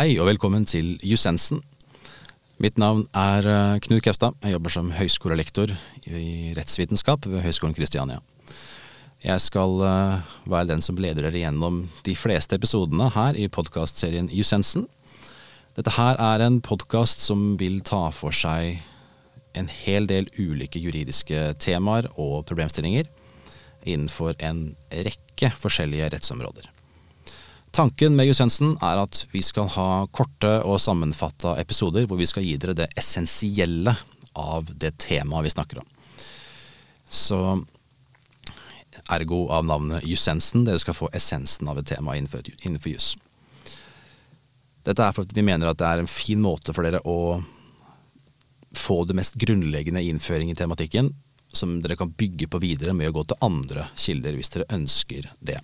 Hei 0.00 0.14
og 0.16 0.30
velkommen 0.30 0.62
til 0.64 0.94
Jusensen. 1.04 1.58
Mitt 2.56 2.78
navn 2.80 3.02
er 3.12 3.44
eh, 3.44 3.80
Knut 3.84 4.00
Kaustad. 4.00 4.32
Jeg 4.40 4.54
jobber 4.54 4.72
som 4.72 4.86
høyskolelektor 4.96 5.74
i 6.08 6.54
rettsvitenskap 6.56 7.28
ved 7.28 7.42
Høgskolen 7.44 7.76
Kristiania. 7.76 8.22
Jeg 9.20 9.44
skal 9.44 9.84
eh, 9.84 10.32
være 10.48 10.70
den 10.70 10.80
som 10.80 10.96
leder 10.96 11.28
dere 11.28 11.42
gjennom 11.42 11.82
de 12.08 12.16
fleste 12.16 12.56
episodene 12.56 13.10
her 13.12 13.36
i 13.36 13.50
podkastserien 13.52 14.32
Jusensen. 14.32 14.88
Dette 15.76 15.92
her 15.98 16.16
er 16.16 16.46
en 16.46 16.62
podkast 16.64 17.20
som 17.20 17.58
vil 17.60 17.82
ta 17.84 18.06
for 18.08 18.32
seg 18.32 18.80
en 19.52 19.68
hel 19.84 20.08
del 20.08 20.32
ulike 20.40 20.80
juridiske 20.80 21.50
temaer 21.60 22.08
og 22.16 22.46
problemstillinger 22.48 23.04
innenfor 23.84 24.32
en 24.40 24.70
rekke 24.88 25.52
forskjellige 25.60 26.14
rettsområder. 26.16 26.72
Tanken 27.70 28.16
med 28.18 28.26
Jussensen 28.26 28.72
er 28.82 28.98
at 28.98 29.24
vi 29.30 29.42
skal 29.46 29.68
ha 29.76 29.88
korte 30.10 30.56
og 30.66 30.80
sammenfatta 30.82 31.54
episoder 31.62 32.08
hvor 32.10 32.18
vi 32.18 32.26
skal 32.26 32.42
gi 32.42 32.56
dere 32.58 32.74
det 32.74 32.88
essensielle 32.98 33.94
av 34.34 34.72
det 34.74 34.96
temaet 34.98 35.46
vi 35.46 35.52
snakker 35.54 35.82
om. 35.82 35.86
Så 37.06 37.38
ergo 39.10 39.44
av 39.54 39.64
navnet 39.66 40.06
Jussensen, 40.06 40.66
dere 40.66 40.82
skal 40.82 40.98
få 40.98 41.10
essensen 41.14 41.70
av 41.70 41.78
et 41.78 41.88
tema 41.90 42.18
innenfor, 42.18 42.42
innenfor 42.62 42.94
juss. 42.94 43.14
Dette 44.86 45.06
er 45.06 45.14
for 45.14 45.28
at 45.28 45.34
vi 45.36 45.44
mener 45.46 45.70
at 45.70 45.78
det 45.78 45.86
er 45.86 46.02
en 46.02 46.10
fin 46.10 46.40
måte 46.42 46.74
for 46.74 46.86
dere 46.86 47.02
å 47.06 47.40
få 48.76 49.02
det 49.06 49.16
mest 49.18 49.38
grunnleggende 49.38 50.02
innføring 50.10 50.50
i 50.50 50.58
tematikken, 50.58 51.10
som 51.52 51.78
dere 51.82 51.98
kan 51.98 52.10
bygge 52.14 52.50
på 52.50 52.60
videre 52.62 52.94
med 52.94 53.10
å 53.10 53.20
gå 53.20 53.28
til 53.30 53.46
andre 53.46 53.90
kilder 53.98 54.38
hvis 54.38 54.54
dere 54.54 54.72
ønsker 54.74 55.30
det. 55.38 55.58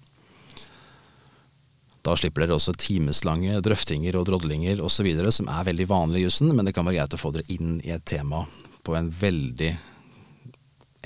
Da 2.06 2.14
slipper 2.14 2.44
dere 2.44 2.54
også 2.54 2.76
timeslange 2.78 3.58
drøftinger 3.66 4.14
og 4.18 4.28
drodlinger 4.28 4.78
osv. 4.84 5.08
som 5.34 5.50
er 5.50 5.66
veldig 5.66 5.88
vanlig 5.90 6.22
i 6.22 6.26
jussen, 6.28 6.52
men 6.54 6.68
det 6.68 6.74
kan 6.76 6.86
være 6.86 7.00
greit 7.00 7.16
å 7.16 7.20
få 7.20 7.32
dere 7.34 7.50
inn 7.50 7.80
i 7.82 7.90
et 7.90 8.04
tema 8.06 8.44
på 8.86 8.94
en 8.94 9.10
veldig 9.10 9.72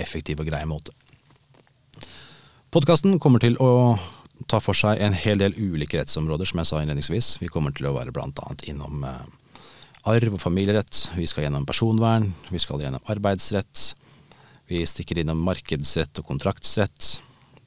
effektiv 0.01 0.43
og 0.43 0.51
grei 0.51 0.67
måte. 0.69 0.93
Podkasten 2.71 3.17
kommer 3.19 3.41
til 3.43 3.57
å 3.59 3.97
ta 4.47 4.61
for 4.63 4.77
seg 4.77 5.01
en 5.03 5.17
hel 5.17 5.41
del 5.41 5.57
ulike 5.57 5.99
rettsområder, 5.99 6.49
som 6.49 6.61
jeg 6.61 6.69
sa 6.69 6.83
innledningsvis. 6.83 7.33
Vi 7.41 7.49
kommer 7.53 7.75
til 7.77 7.89
å 7.89 7.97
være 7.97 8.13
bl.a. 8.15 8.53
innom 8.71 9.05
eh, 9.09 9.25
arv 10.13 10.37
og 10.37 10.43
familierett, 10.43 11.11
vi 11.17 11.27
skal 11.29 11.47
gjennom 11.47 11.67
personvern, 11.69 12.31
vi 12.53 12.61
skal 12.63 12.85
gjennom 12.85 13.05
arbeidsrett. 13.13 13.91
Vi 14.71 14.85
stikker 14.87 15.19
innom 15.19 15.41
markedsrett 15.43 16.21
og 16.23 16.29
kontraktsrett. 16.29 17.17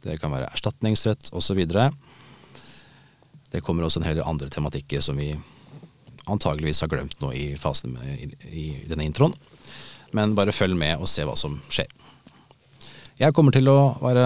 Det 0.05 0.15
kan 0.21 0.31
være 0.31 0.53
erstatningsrett 0.53 1.33
osv. 1.35 1.65
Det 3.53 3.61
kommer 3.61 3.85
også 3.85 4.01
en 4.01 4.07
hel 4.07 4.23
andre 4.25 4.49
tematikker 4.49 5.03
som 5.05 5.19
vi 5.21 5.31
antageligvis 6.25 6.81
har 6.81 6.89
glemt 6.91 7.19
nå 7.21 7.29
i 7.35 7.45
fasen 7.59 7.93
med, 7.93 8.07
i, 8.17 8.31
i 8.49 8.65
denne 8.89 9.05
introen. 9.05 9.35
Men 10.13 10.35
bare 10.37 10.55
følg 10.55 10.77
med 10.77 11.01
og 11.01 11.09
se 11.09 11.25
hva 11.27 11.35
som 11.37 11.59
skjer. 11.73 11.89
Jeg 13.21 13.35
kommer 13.37 13.53
til 13.53 13.69
å 13.69 13.93
være 14.01 14.25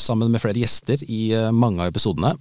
sammen 0.00 0.32
med 0.32 0.42
flere 0.42 0.62
gjester 0.62 1.02
i 1.08 1.24
eh, 1.36 1.50
mange 1.54 1.82
av 1.82 1.90
episodene. 1.90 2.34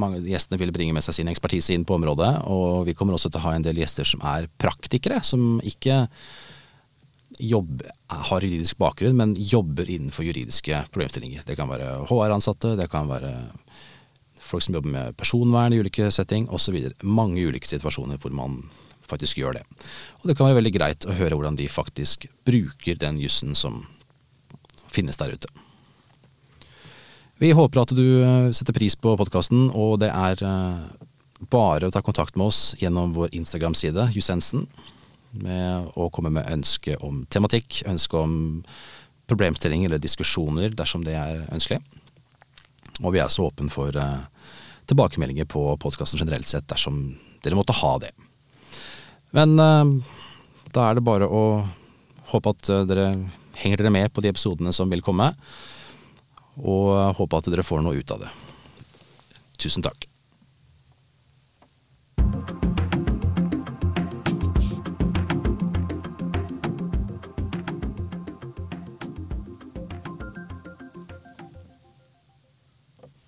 Mange 0.00 0.20
gjestene 0.26 0.58
vil 0.60 0.72
bringe 0.74 0.94
med 0.96 1.04
seg 1.06 1.16
sin 1.18 1.30
ekspertise 1.30 1.74
inn 1.74 1.86
på 1.86 1.96
området, 1.96 2.32
og 2.50 2.84
vi 2.88 2.96
kommer 2.98 3.16
også 3.16 3.30
til 3.30 3.40
å 3.40 3.46
ha 3.46 3.54
en 3.56 3.64
del 3.64 3.78
gjester 3.78 4.08
som 4.08 4.24
er 4.26 4.48
praktikere, 4.60 5.20
som 5.24 5.60
ikke 5.64 6.04
jobb, 7.38 7.82
har 8.30 8.44
juridisk 8.46 8.78
bakgrunn, 8.78 9.16
men 9.18 9.34
jobber 9.38 9.88
innenfor 9.90 10.26
juridiske 10.26 10.84
problemstillinger. 10.94 11.46
Det 11.46 11.56
kan 11.58 11.70
være 11.70 12.04
HR-ansatte, 12.10 12.74
det 12.78 12.88
kan 12.92 13.10
være 13.10 13.32
folk 14.44 14.64
som 14.64 14.76
jobber 14.76 14.92
med 14.92 15.16
personvern 15.16 15.74
i 15.74 15.80
ulike 15.80 16.10
setting 16.12 16.48
osv. 16.52 16.76
Mange 17.02 17.42
ulike 17.42 17.68
situasjoner 17.68 18.20
hvor 18.22 18.34
man 18.36 18.62
faktisk 19.08 19.40
gjør 19.40 19.58
det. 19.58 19.64
Og 20.22 20.30
det 20.30 20.36
kan 20.36 20.48
være 20.48 20.60
veldig 20.60 20.74
greit 20.76 21.06
å 21.08 21.16
høre 21.16 21.36
hvordan 21.36 21.58
de 21.58 21.68
faktisk 21.68 22.28
bruker 22.46 22.98
den 23.00 23.20
jussen 23.20 23.56
som 23.58 23.82
finnes 24.94 25.18
der 25.20 25.34
ute. 25.34 25.50
Vi 27.42 27.50
håper 27.56 27.82
at 27.82 27.92
du 27.96 28.04
eh, 28.22 28.50
setter 28.54 28.76
pris 28.76 28.94
på 28.96 29.16
podkasten, 29.18 29.66
og 29.74 29.98
det 30.04 30.10
er 30.14 30.40
eh, 30.46 30.84
bare 31.50 31.88
å 31.88 31.94
ta 31.94 32.02
kontakt 32.04 32.38
med 32.38 32.46
oss 32.46 32.60
gjennom 32.80 33.14
vår 33.16 33.34
Instagram-side, 33.34 34.06
Jusensen, 34.14 34.68
med 35.34 35.90
å 35.98 36.06
komme 36.14 36.30
med 36.30 36.46
ønske 36.46 36.94
om 37.02 37.24
tematikk, 37.34 37.82
ønske 37.90 38.20
om 38.20 38.36
problemstillinger 39.26 39.90
eller 39.90 40.02
diskusjoner 40.02 40.76
dersom 40.78 41.02
det 41.04 41.16
er 41.18 41.42
ønskelig. 41.52 41.82
Og 43.02 43.14
vi 43.14 43.22
er 43.22 43.32
så 43.32 43.48
åpne 43.48 43.72
for 43.72 43.96
uh, 43.98 44.26
tilbakemeldinger 44.90 45.48
på 45.50 45.66
podkasten 45.82 46.20
generelt 46.22 46.46
sett, 46.46 46.68
dersom 46.70 47.00
dere 47.42 47.58
måtte 47.58 47.76
ha 47.80 47.96
det. 48.02 48.12
Men 49.34 49.58
uh, 49.58 50.14
da 50.70 50.88
er 50.88 50.98
det 50.98 51.06
bare 51.06 51.26
å 51.26 51.44
håpe 52.30 52.54
at 52.54 52.70
uh, 52.70 52.84
dere 52.88 53.08
henger 53.58 53.82
dere 53.82 53.94
med 53.94 54.14
på 54.14 54.22
de 54.22 54.30
episodene 54.30 54.74
som 54.74 54.90
vil 54.90 55.02
komme, 55.04 55.32
og 56.54 57.18
håpe 57.18 57.38
at 57.38 57.50
dere 57.50 57.66
får 57.66 57.82
noe 57.82 57.98
ut 57.98 58.14
av 58.14 58.22
det. 58.22 58.30
Tusen 59.58 59.82
takk. 59.82 60.06